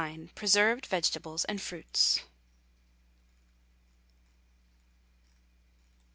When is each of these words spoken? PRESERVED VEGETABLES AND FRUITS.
PRESERVED 0.33 0.87
VEGETABLES 0.87 1.45
AND 1.45 1.61
FRUITS. 1.61 2.21